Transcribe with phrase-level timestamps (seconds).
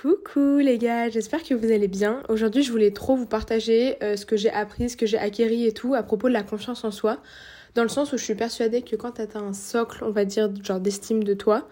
[0.00, 2.22] Coucou les gars, j'espère que vous allez bien.
[2.28, 5.66] Aujourd'hui, je voulais trop vous partager euh, ce que j'ai appris, ce que j'ai acquéri
[5.66, 7.20] et tout à propos de la confiance en soi.
[7.74, 10.50] Dans le sens où je suis persuadée que quand t'as un socle, on va dire,
[10.62, 11.68] genre d'estime de toi,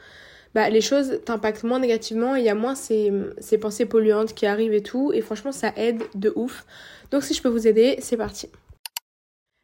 [0.57, 4.35] bah les choses t'impactent moins négativement et il y a moins ces, ces pensées polluantes
[4.35, 5.13] qui arrivent et tout.
[5.15, 6.67] Et franchement, ça aide de ouf.
[7.13, 8.49] Donc si je peux vous aider, c'est parti.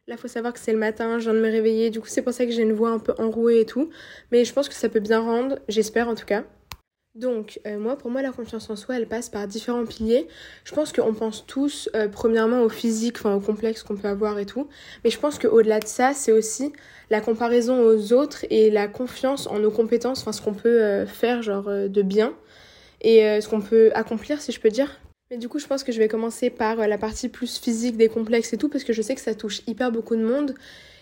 [0.07, 2.21] Là, faut savoir que c'est le matin, je viens de me réveiller, du coup, c'est
[2.21, 3.89] pour ça que j'ai une voix un peu enrouée et tout.
[4.31, 6.45] Mais je pense que ça peut bien rendre, j'espère en tout cas.
[7.15, 10.27] Donc, euh, moi, pour moi, la confiance en soi, elle passe par différents piliers.
[10.63, 14.39] Je pense qu'on pense tous, euh, premièrement, au physique, enfin, au complexe qu'on peut avoir
[14.39, 14.67] et tout.
[15.03, 16.73] Mais je pense qu'au-delà de ça, c'est aussi
[17.11, 21.05] la comparaison aux autres et la confiance en nos compétences, enfin, ce qu'on peut euh,
[21.05, 22.33] faire, genre, de bien.
[23.01, 25.01] Et ce qu'on peut accomplir, si je peux dire.
[25.29, 28.07] Mais du coup, je pense que je vais commencer par la partie plus physique des
[28.07, 30.55] complexes et tout, parce que je sais que ça touche hyper beaucoup de monde.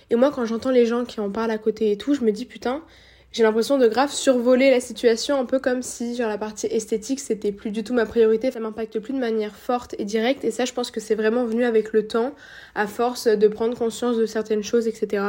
[0.09, 2.31] Et moi, quand j'entends les gens qui en parlent à côté et tout, je me
[2.31, 2.81] dis, putain,
[3.31, 7.19] j'ai l'impression de grave survoler la situation un peu comme si genre la partie esthétique
[7.19, 10.51] c'était plus du tout ma priorité, ça m'impacte plus de manière forte et directe et
[10.51, 12.33] ça je pense que c'est vraiment venu avec le temps
[12.75, 15.23] à force de prendre conscience de certaines choses etc.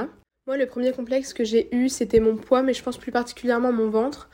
[0.47, 3.72] Moi le premier complexe que j'ai eu c'était mon poids mais je pense plus particulièrement
[3.72, 4.28] mon ventre.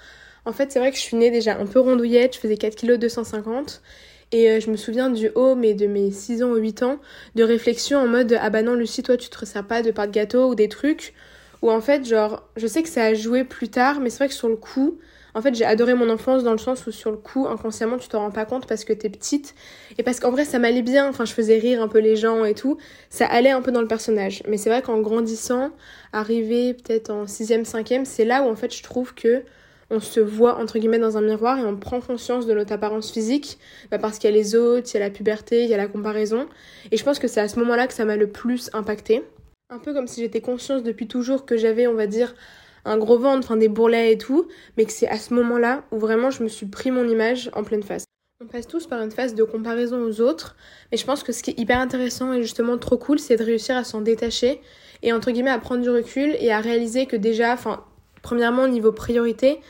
[0.45, 2.75] En fait c'est vrai que je suis née déjà un peu rondouillette, je faisais 4
[2.75, 3.83] kg 250
[4.31, 7.01] et euh, je me souviens du haut, mais de mes 6 ans ou 8 ans,
[7.35, 10.07] de réflexion en mode Ah bah non, Lucie, toi, tu te resserres pas de part
[10.07, 11.15] de gâteau ou des trucs.
[11.63, 14.29] Ou en fait, genre, je sais que ça a joué plus tard, mais c'est vrai
[14.29, 14.99] que sur le coup,
[15.35, 18.09] en fait, j'ai adoré mon enfance dans le sens où sur le coup, inconsciemment, tu
[18.09, 19.55] t'en rends pas compte parce que t'es petite.
[19.97, 21.09] Et parce qu'en vrai, ça m'allait bien.
[21.09, 22.79] Enfin, je faisais rire un peu les gens et tout.
[23.11, 24.43] Ça allait un peu dans le personnage.
[24.49, 25.71] Mais c'est vrai qu'en grandissant,
[26.13, 29.43] arrivé peut-être en 6ème, 5ème, c'est là où en fait, je trouve que
[29.91, 33.11] on se voit entre guillemets dans un miroir et on prend conscience de notre apparence
[33.11, 33.59] physique
[33.91, 35.79] bah parce qu'il y a les autres, il y a la puberté, il y a
[35.79, 36.47] la comparaison.
[36.91, 39.23] Et je pense que c'est à ce moment-là que ça m'a le plus impacté.
[39.71, 42.35] Un peu comme si j'étais consciente depuis toujours que j'avais, on va dire,
[42.87, 45.99] un gros ventre, enfin des bourrelets et tout, mais que c'est à ce moment-là où
[45.99, 48.05] vraiment je me suis pris mon image en pleine face.
[48.41, 50.57] On passe tous par une phase de comparaison aux autres,
[50.91, 53.45] mais je pense que ce qui est hyper intéressant et justement trop cool, c'est de
[53.45, 54.63] réussir à s'en détacher
[55.03, 57.85] et entre guillemets à prendre du recul et à réaliser que déjà, enfin,
[58.23, 59.61] premièrement, niveau priorité,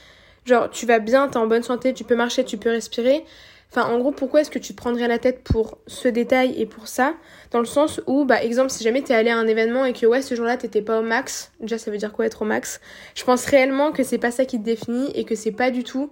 [0.45, 3.25] genre tu vas bien, t'es en bonne santé, tu peux marcher, tu peux respirer,
[3.71, 6.65] Enfin, en gros, pourquoi est-ce que tu te prendrais la tête pour ce détail et
[6.65, 7.15] pour ça?
[7.51, 10.07] Dans le sens où, bah, exemple, si jamais t'es allé à un événement et que,
[10.07, 12.81] ouais, ce jour-là, t'étais pas au max, déjà, ça veut dire quoi être au max?
[13.15, 15.85] Je pense réellement que c'est pas ça qui te définit et que c'est pas du
[15.85, 16.11] tout,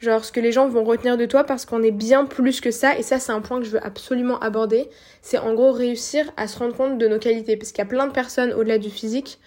[0.00, 2.70] genre, ce que les gens vont retenir de toi parce qu'on est bien plus que
[2.70, 2.98] ça.
[2.98, 4.90] Et ça, c'est un point que je veux absolument aborder.
[5.22, 7.56] C'est en gros réussir à se rendre compte de nos qualités.
[7.56, 9.40] Parce qu'il y a plein de personnes au-delà du physique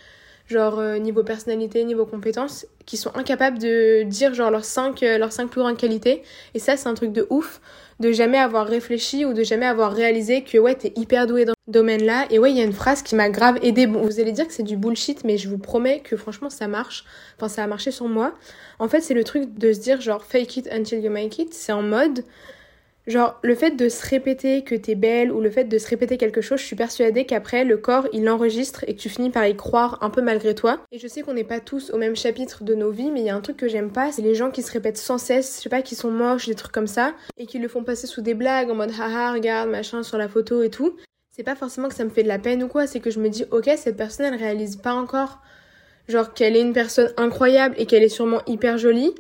[0.48, 5.18] genre euh, niveau personnalité, niveau compétences, qui sont incapables de dire genre leurs 5 euh,
[5.18, 6.24] leurs cinq plus grandes qualités.
[6.54, 7.62] Et ça, c'est un truc de ouf
[8.00, 11.54] de jamais avoir réfléchi ou de jamais avoir réalisé que ouais, t'es hyper doué dans
[11.66, 12.26] ce domaine-là.
[12.30, 13.88] Et ouais, il y a une phrase qui m'a grave aidé.
[13.88, 16.68] Bon, vous allez dire que c'est du bullshit, mais je vous promets que franchement, ça
[16.68, 17.06] marche.
[17.38, 18.34] Enfin, ça a marché sur moi.
[18.80, 21.54] En fait, c'est le truc de se dire genre fake it until you make it.
[21.54, 22.24] C'est en mode
[23.08, 26.18] Genre, le fait de se répéter que t'es belle ou le fait de se répéter
[26.18, 29.46] quelque chose, je suis persuadée qu'après, le corps, il l'enregistre et que tu finis par
[29.46, 30.80] y croire un peu malgré toi.
[30.92, 33.28] Et je sais qu'on n'est pas tous au même chapitre de nos vies, mais il
[33.28, 35.58] y a un truc que j'aime pas, c'est les gens qui se répètent sans cesse,
[35.58, 38.08] je sais pas, qui sont moches, des trucs comme ça, et qui le font passer
[38.08, 40.96] sous des blagues en mode haha, regarde, machin, sur la photo et tout.
[41.30, 43.20] C'est pas forcément que ça me fait de la peine ou quoi, c'est que je
[43.20, 45.42] me dis, ok, cette personne, elle réalise pas encore,
[46.08, 49.14] genre, qu'elle est une personne incroyable et qu'elle est sûrement hyper jolie.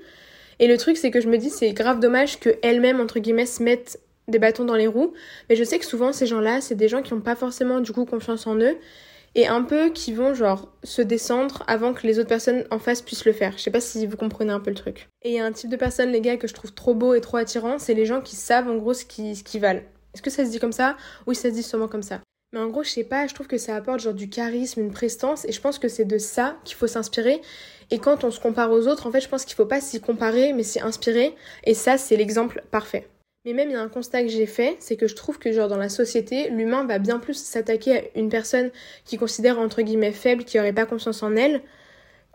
[0.59, 3.61] Et le truc, c'est que je me dis, c'est grave dommage qu'elles-mêmes, entre guillemets, se
[3.63, 5.13] mettent des bâtons dans les roues.
[5.49, 7.91] Mais je sais que souvent, ces gens-là, c'est des gens qui n'ont pas forcément, du
[7.91, 8.77] coup, confiance en eux.
[9.37, 13.01] Et un peu qui vont, genre, se descendre avant que les autres personnes en face
[13.01, 13.53] puissent le faire.
[13.57, 15.09] Je sais pas si vous comprenez un peu le truc.
[15.23, 17.13] Et il y a un type de personne, les gars, que je trouve trop beau
[17.13, 17.77] et trop attirant.
[17.77, 19.81] C'est les gens qui savent, en gros, ce qu'ils ce valent.
[20.13, 20.95] Est-ce que ça se dit comme ça
[21.27, 22.21] Oui, ça se dit sûrement comme ça?
[22.55, 24.91] Mais en gros, je sais pas, je trouve que ça apporte genre du charisme, une
[24.93, 27.41] prestance, et je pense que c'est de ça qu'il faut s'inspirer.
[27.91, 29.99] Et quand on se compare aux autres, en fait, je pense qu'il faut pas s'y
[29.99, 31.35] comparer, mais s'y inspirer.
[31.65, 33.09] Et ça, c'est l'exemple parfait.
[33.43, 35.51] Mais même il y a un constat que j'ai fait, c'est que je trouve que
[35.51, 38.71] genre dans la société, l'humain va bien plus s'attaquer à une personne
[39.03, 41.61] qui considère entre guillemets faible, qui aurait pas confiance en elle,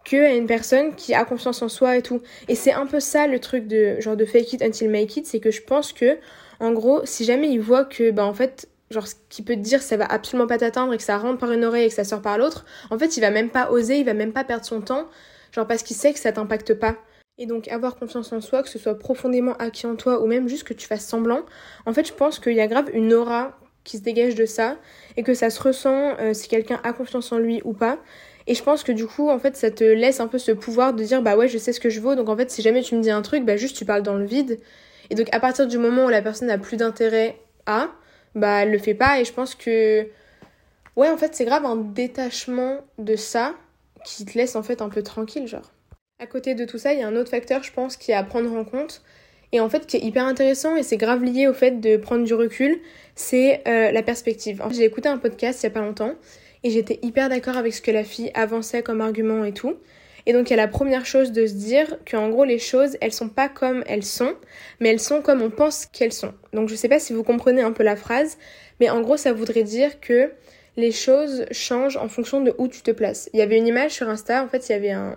[0.05, 2.21] que à une personne qui a confiance en soi et tout.
[2.47, 5.27] Et c'est un peu ça le truc de genre de fake it until make it,
[5.27, 6.19] c'est que je pense que
[6.61, 9.60] en gros, si jamais il voit que bah en fait genre ce qu'il peut te
[9.60, 11.95] dire ça va absolument pas t'atteindre et que ça rentre par une oreille et que
[11.95, 14.45] ça sort par l'autre, en fait, il va même pas oser, il va même pas
[14.45, 15.09] perdre son temps
[15.53, 16.97] genre parce qu'il sait que ça t'impacte pas.
[17.39, 20.48] Et donc avoir confiance en soi, que ce soit profondément acquis en toi ou même
[20.48, 21.42] juste que tu fasses semblant,
[21.87, 24.77] en fait je pense qu'il y a grave une aura qui se dégage de ça
[25.16, 27.98] et que ça se ressent euh, si quelqu'un a confiance en lui ou pas.
[28.47, 30.92] Et je pense que du coup, en fait, ça te laisse un peu ce pouvoir
[30.92, 32.15] de dire bah ouais, je sais ce que je vaux.
[32.15, 34.16] Donc en fait, si jamais tu me dis un truc, bah juste tu parles dans
[34.16, 34.59] le vide.
[35.10, 37.91] Et donc à partir du moment où la personne n'a plus d'intérêt à,
[38.34, 39.21] bah elle le fait pas.
[39.21, 40.06] Et je pense que
[40.97, 43.54] ouais, en fait, c'est grave un détachement de ça
[44.04, 45.72] qui te laisse en fait un peu tranquille, genre.
[46.18, 48.15] À côté de tout ça, il y a un autre facteur, je pense, qui est
[48.15, 49.03] à prendre en compte.
[49.53, 52.24] Et en fait, qui est hyper intéressant, et c'est grave lié au fait de prendre
[52.24, 52.80] du recul,
[53.16, 54.62] c'est euh, la perspective.
[54.71, 56.12] J'ai écouté un podcast il y a pas longtemps,
[56.62, 59.77] et j'étais hyper d'accord avec ce que la fille avançait comme argument et tout.
[60.27, 62.97] Et donc il y a la première chose de se dire qu'en gros les choses
[63.01, 64.34] elles sont pas comme elles sont,
[64.81, 66.34] mais elles sont comme on pense qu'elles sont.
[66.53, 68.39] Donc je sais pas si vous comprenez un peu la phrase,
[68.81, 70.33] mais en gros ça voudrait dire que
[70.77, 73.28] les choses changent en fonction de où tu te places.
[73.33, 75.17] Il y avait une image sur Insta, en fait il y avait un,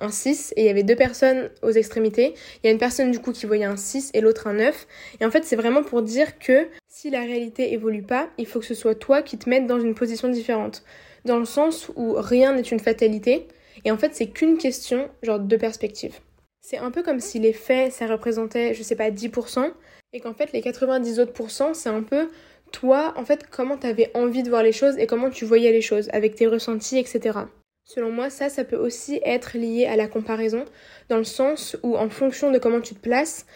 [0.00, 2.34] un 6 et il y avait deux personnes aux extrémités.
[2.62, 4.86] Il y a une personne du coup qui voyait un 6 et l'autre un 9.
[5.20, 8.60] Et en fait, c'est vraiment pour dire que si la réalité évolue pas, il faut
[8.60, 10.82] que ce soit toi qui te mettes dans une position différente.
[11.24, 13.46] Dans le sens où rien n'est une fatalité.
[13.84, 16.18] Et en fait, c'est qu'une question, genre de perspective.
[16.60, 19.72] C'est un peu comme si les faits, ça représentait, je sais pas, 10%,
[20.12, 22.28] et qu'en fait, les 90 autres pourcents, c'est un peu
[22.72, 25.80] toi, en fait, comment t'avais envie de voir les choses et comment tu voyais les
[25.80, 27.38] choses, avec tes ressentis, etc.
[27.84, 30.64] Selon moi, ça, ça peut aussi être lié à la comparaison,
[31.08, 33.46] dans le sens où en fonction de comment tu te places,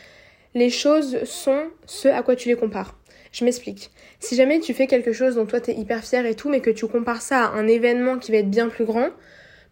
[0.55, 2.99] les choses sont ce à quoi tu les compares.
[3.32, 3.91] Je m'explique.
[4.21, 6.71] Si jamais tu fais quelque chose dont toi t'es hyper fier et tout, mais que
[6.71, 9.11] tu compares ça à un événement qui va être bien plus grand,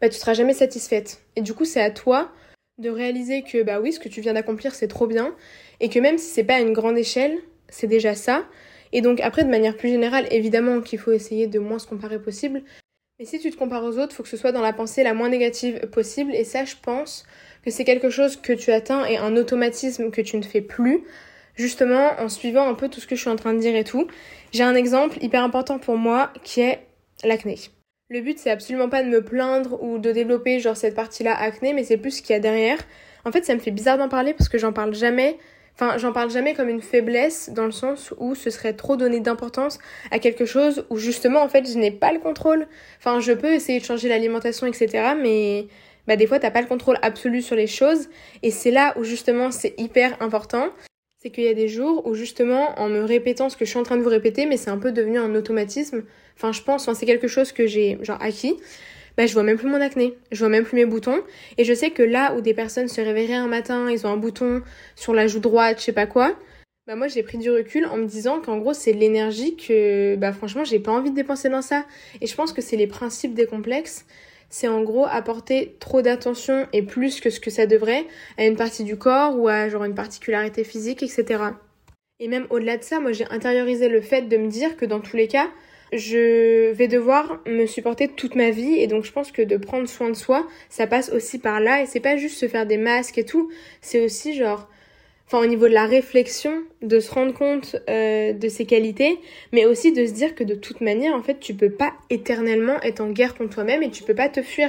[0.02, 1.22] bah tu seras jamais satisfaite.
[1.36, 2.30] Et du coup, c'est à toi
[2.78, 5.34] de réaliser que bah oui, ce que tu viens d'accomplir, c'est trop bien,
[5.80, 7.38] et que même si c'est pas à une grande échelle,
[7.68, 8.44] c'est déjà ça.
[8.92, 12.20] Et donc après, de manière plus générale, évidemment qu'il faut essayer de moins se comparer
[12.20, 12.62] possible,
[13.18, 15.04] et si tu te compares aux autres, il faut que ce soit dans la pensée
[15.04, 16.34] la moins négative possible.
[16.34, 17.24] Et ça, je pense
[17.64, 21.04] que c'est quelque chose que tu atteins et un automatisme que tu ne fais plus,
[21.54, 23.84] justement en suivant un peu tout ce que je suis en train de dire et
[23.84, 24.08] tout.
[24.52, 26.80] J'ai un exemple hyper important pour moi qui est
[27.22, 27.56] l'acné.
[28.12, 31.72] Le but, c'est absolument pas de me plaindre ou de développer genre cette partie-là acné,
[31.72, 32.76] mais c'est plus ce qu'il y a derrière.
[33.24, 35.38] En fait, ça me fait bizarre d'en parler parce que j'en parle jamais
[35.74, 39.20] Enfin, j'en parle jamais comme une faiblesse dans le sens où ce serait trop donner
[39.20, 39.78] d'importance
[40.10, 42.66] à quelque chose où justement en fait je n'ai pas le contrôle.
[42.98, 45.14] Enfin, je peux essayer de changer l'alimentation, etc.
[45.18, 45.68] Mais
[46.06, 48.10] bah, des fois t'as pas le contrôle absolu sur les choses
[48.42, 50.68] et c'est là où justement c'est hyper important.
[51.22, 53.78] C'est qu'il y a des jours où justement en me répétant ce que je suis
[53.78, 56.02] en train de vous répéter, mais c'est un peu devenu un automatisme.
[56.36, 58.56] Enfin, je pense, enfin, c'est quelque chose que j'ai genre acquis
[59.16, 61.20] bah, je vois même plus mon acné, je vois même plus mes boutons.
[61.58, 64.16] Et je sais que là où des personnes se réveilleraient un matin, ils ont un
[64.16, 64.62] bouton
[64.96, 66.34] sur la joue droite, je sais pas quoi,
[66.88, 70.32] bah moi j'ai pris du recul en me disant qu'en gros c'est l'énergie que bah
[70.32, 71.84] franchement j'ai pas envie de dépenser dans ça.
[72.20, 74.06] Et je pense que c'est les principes des complexes.
[74.54, 78.04] C'est en gros apporter trop d'attention et plus que ce que ça devrait
[78.36, 81.42] à une partie du corps ou à genre une particularité physique, etc.
[82.20, 85.00] Et même au-delà de ça, moi j'ai intériorisé le fait de me dire que dans
[85.00, 85.48] tous les cas,
[85.90, 89.88] je vais devoir me supporter toute ma vie et donc je pense que de prendre
[89.88, 92.76] soin de soi, ça passe aussi par là et c'est pas juste se faire des
[92.76, 93.50] masques et tout,
[93.80, 94.68] c'est aussi genre
[95.32, 99.18] enfin au niveau de la réflexion, de se rendre compte euh, de ses qualités,
[99.52, 102.78] mais aussi de se dire que de toute manière, en fait, tu peux pas éternellement
[102.82, 104.68] être en guerre contre toi-même et tu peux pas te fuir.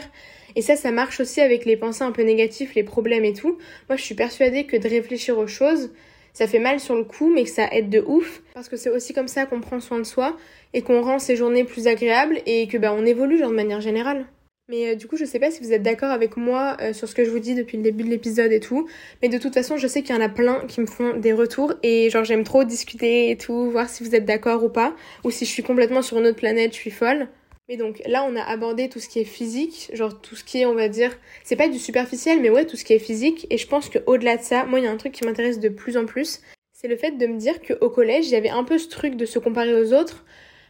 [0.55, 3.57] Et ça, ça marche aussi avec les pensées un peu négatives, les problèmes et tout.
[3.89, 5.91] Moi, je suis persuadée que de réfléchir aux choses,
[6.31, 8.41] ça fait mal sur le coup, mais que ça aide de ouf.
[8.53, 10.37] Parce que c'est aussi comme ça qu'on prend soin de soi
[10.73, 13.81] et qu'on rend ses journées plus agréables et que bah, on évolue genre de manière
[13.81, 14.27] générale.
[14.69, 17.09] Mais euh, du coup, je sais pas si vous êtes d'accord avec moi euh, sur
[17.09, 18.87] ce que je vous dis depuis le début de l'épisode et tout.
[19.21, 21.33] Mais de toute façon, je sais qu'il y en a plein qui me font des
[21.33, 24.95] retours et genre j'aime trop discuter et tout, voir si vous êtes d'accord ou pas.
[25.25, 27.27] Ou si je suis complètement sur une autre planète, je suis folle.
[27.67, 30.61] Mais donc là, on a abordé tout ce qui est physique, genre tout ce qui
[30.61, 33.47] est, on va dire, c'est pas du superficiel, mais ouais, tout ce qui est physique.
[33.49, 35.69] Et je pense qu'au-delà de ça, moi, il y a un truc qui m'intéresse de
[35.69, 36.41] plus en plus,
[36.73, 39.15] c'est le fait de me dire qu'au collège, il y avait un peu ce truc
[39.15, 40.25] de se comparer aux autres,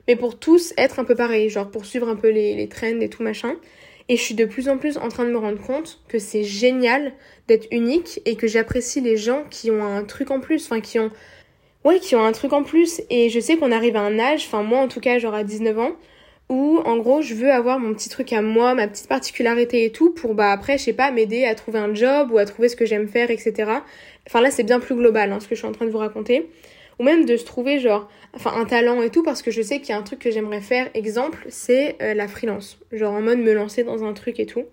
[0.08, 3.00] mais pour tous être un peu pareil, genre pour suivre un peu les, les trends
[3.00, 3.56] et tout machin.
[4.10, 6.44] Et je suis de plus en plus en train de me rendre compte que c'est
[6.44, 7.14] génial
[7.48, 11.00] d'être unique et que j'apprécie les gens qui ont un truc en plus, enfin qui
[11.00, 11.10] ont
[11.86, 14.46] ouais, qui ont un truc en plus et je sais qu'on arrive à un âge,
[14.46, 15.92] enfin moi en tout cas genre à 19 ans
[16.50, 19.92] où en gros je veux avoir mon petit truc à moi, ma petite particularité et
[19.92, 22.70] tout pour bah après je sais pas m'aider à trouver un job ou à trouver
[22.70, 23.72] ce que j'aime faire etc.
[24.28, 25.98] Enfin là c'est bien plus global hein, ce que je suis en train de vous
[25.98, 26.50] raconter
[27.00, 29.80] ou même de se trouver genre enfin un talent et tout parce que je sais
[29.80, 30.90] qu'il y a un truc que j'aimerais faire.
[30.94, 32.80] Exemple c'est euh, la freelance.
[32.92, 34.66] Genre en mode me lancer dans un truc et tout.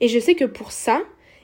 [0.00, 1.02] Et je sais que pour ça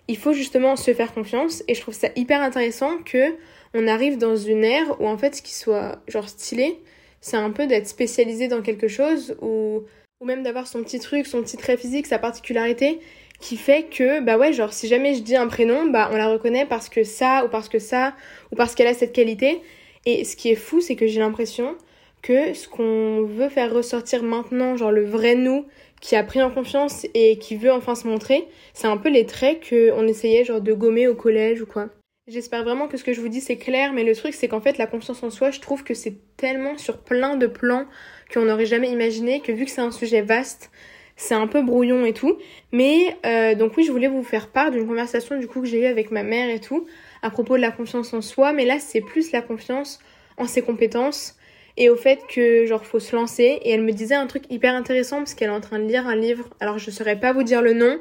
[0.08, 1.62] il faut justement se faire confiance.
[1.68, 3.34] Et je trouve ça hyper intéressant que
[3.74, 6.80] on arrive dans une ère où en fait ce qui soit genre stylé
[7.20, 9.82] c'est un peu d'être spécialisé dans quelque chose ou,
[10.20, 13.00] ou même d'avoir son petit truc, son petit trait physique, sa particularité
[13.40, 16.28] qui fait que bah ouais genre si jamais je dis un prénom bah on la
[16.28, 18.14] reconnaît parce que ça ou parce que ça
[18.50, 19.60] ou parce qu'elle a cette qualité
[20.08, 21.76] et ce qui est fou c'est que j'ai l'impression
[22.22, 25.66] que ce qu'on veut faire ressortir maintenant genre le vrai nous
[26.00, 29.26] qui a pris en confiance et qui veut enfin se montrer c'est un peu les
[29.26, 31.88] traits que on essayait genre de gommer au collège ou quoi
[32.28, 34.60] J'espère vraiment que ce que je vous dis c'est clair, mais le truc c'est qu'en
[34.60, 37.86] fait la confiance en soi, je trouve que c'est tellement sur plein de plans
[38.30, 40.70] qu'on n'aurait jamais imaginé, que vu que c'est un sujet vaste,
[41.16, 42.36] c'est un peu brouillon et tout.
[42.70, 45.80] Mais euh, donc oui, je voulais vous faire part d'une conversation du coup que j'ai
[45.80, 46.86] eue avec ma mère et tout,
[47.22, 49.98] à propos de la confiance en soi, mais là c'est plus la confiance
[50.36, 51.36] en ses compétences
[51.76, 53.60] et au fait que genre faut se lancer.
[53.62, 56.06] Et elle me disait un truc hyper intéressant parce qu'elle est en train de lire
[56.06, 56.50] un livre.
[56.60, 57.98] Alors je saurais pas vous dire le nom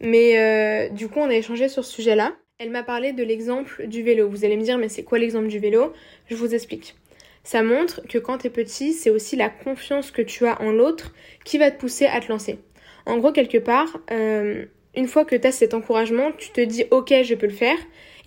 [0.00, 3.22] mais euh, du coup on a échangé sur ce sujet là elle m'a parlé de
[3.22, 4.28] l'exemple du vélo.
[4.28, 5.92] Vous allez me dire mais c'est quoi l'exemple du vélo?
[6.28, 6.96] Je vous explique.
[7.44, 11.14] Ça montre que quand t'es petit c'est aussi la confiance que tu as en l'autre
[11.44, 12.58] qui va te pousser à te lancer.
[13.06, 14.64] En gros quelque part euh,
[14.96, 17.78] une fois que tu as cet encouragement, tu te dis ok, je peux le faire.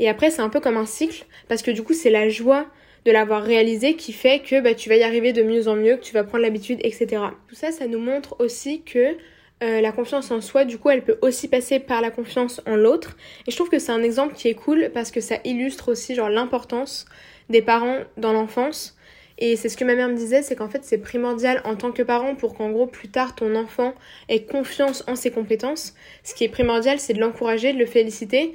[0.01, 2.65] Et après, c'est un peu comme un cycle parce que du coup, c'est la joie
[3.05, 5.95] de l'avoir réalisé qui fait que bah, tu vas y arriver de mieux en mieux,
[5.95, 7.21] que tu vas prendre l'habitude, etc.
[7.47, 9.15] Tout ça, ça nous montre aussi que
[9.63, 12.75] euh, la confiance en soi, du coup, elle peut aussi passer par la confiance en
[12.75, 13.15] l'autre.
[13.47, 16.15] Et je trouve que c'est un exemple qui est cool parce que ça illustre aussi
[16.15, 17.05] l'importance
[17.49, 18.97] des parents dans l'enfance.
[19.37, 21.91] Et c'est ce que ma mère me disait, c'est qu'en fait c'est primordial en tant
[21.91, 23.93] que parent pour qu'en gros plus tard ton enfant
[24.29, 25.93] ait confiance en ses compétences.
[26.23, 28.53] Ce qui est primordial, c'est de l'encourager, de le féliciter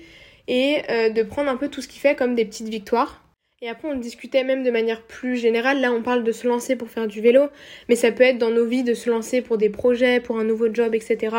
[0.49, 3.23] et euh, de prendre un peu tout ce qu'il fait comme des petites victoires.
[3.63, 5.81] Et après, on discutait même de manière plus générale.
[5.81, 7.49] Là, on parle de se lancer pour faire du vélo,
[7.89, 10.45] mais ça peut être dans nos vies de se lancer pour des projets, pour un
[10.45, 11.35] nouveau job, etc.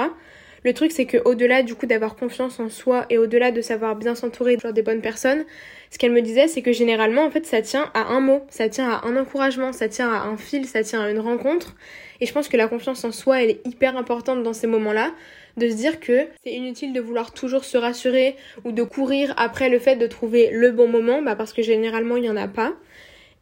[0.63, 3.95] Le truc, c'est que au-delà du coup d'avoir confiance en soi et au-delà de savoir
[3.95, 5.45] bien s'entourer genre des bonnes personnes,
[5.91, 8.67] ce qu'elle me disait, c'est que généralement, en fait, ça tient à un mot, ça
[8.67, 11.75] tient à un encouragement, ça tient à un fil, ça tient à une rencontre.
[12.21, 15.11] Et je pense que la confiance en soi, elle est hyper importante dans ces moments-là
[15.57, 19.69] de se dire que c'est inutile de vouloir toujours se rassurer ou de courir après
[19.69, 22.47] le fait de trouver le bon moment, bah parce que généralement il n'y en a
[22.47, 22.73] pas.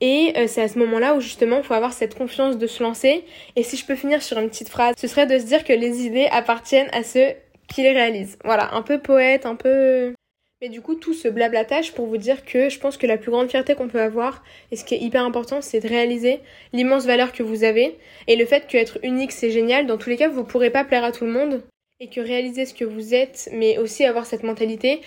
[0.01, 2.84] Et euh, c'est à ce moment-là où justement il faut avoir cette confiance de se
[2.84, 3.24] lancer.
[3.55, 5.74] Et si je peux finir sur une petite phrase, ce serait de se dire que
[5.74, 7.29] les idées appartiennent à ceux
[7.67, 8.38] qui les réalisent.
[8.44, 10.13] Voilà, un peu poète, un peu...
[10.62, 13.30] Mais du coup, tout ce blablatage pour vous dire que je pense que la plus
[13.30, 16.40] grande fierté qu'on peut avoir, et ce qui est hyper important, c'est de réaliser
[16.72, 17.98] l'immense valeur que vous avez.
[18.28, 19.86] Et le fait qu'être unique, c'est génial.
[19.86, 21.62] Dans tous les cas, vous pourrez pas plaire à tout le monde
[22.00, 25.02] et que réaliser ce que vous êtes, mais aussi avoir cette mentalité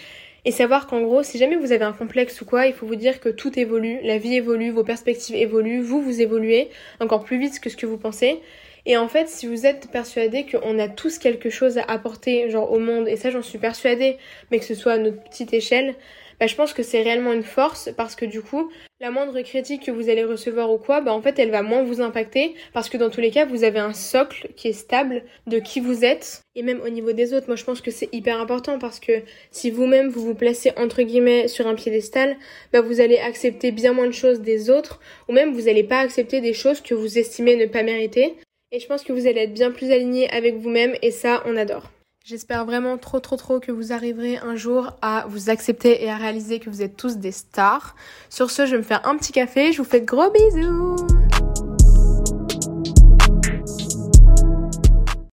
[0.45, 2.97] et savoir qu'en gros, si jamais vous avez un complexe ou quoi, il faut vous
[2.97, 6.69] dire que tout évolue, la vie évolue, vos perspectives évoluent, vous, vous évoluez
[7.01, 8.41] encore plus vite que ce que vous pensez.
[8.89, 12.73] Et en fait, si vous êtes persuadé qu'on a tous quelque chose à apporter, genre
[12.73, 14.17] au monde, et ça j'en suis persuadée,
[14.51, 15.95] mais que ce soit à notre petite échelle,
[16.41, 19.85] bah, je pense que c'est réellement une force parce que du coup, la moindre critique
[19.85, 22.89] que vous allez recevoir ou quoi, bah, en fait, elle va moins vous impacter parce
[22.89, 26.05] que dans tous les cas, vous avez un socle qui est stable de qui vous
[26.05, 27.49] êtes et même au niveau des autres.
[27.49, 31.03] Moi, je pense que c'est hyper important parce que si vous-même vous vous placez entre
[31.03, 32.37] guillemets sur un piédestal,
[32.73, 35.99] bah, vous allez accepter bien moins de choses des autres ou même vous n'allez pas
[35.99, 38.37] accepter des choses que vous estimez ne pas mériter.
[38.71, 41.57] Et je pense que vous allez être bien plus aligné avec vous-même et ça, on
[41.57, 41.91] adore.
[42.25, 46.17] J'espère vraiment trop trop trop que vous arriverez un jour à vous accepter et à
[46.17, 47.97] réaliser que vous êtes tous des stars.
[48.29, 49.73] Sur ce, je vais me faire un petit café.
[49.73, 51.18] Je vous fais de gros bisous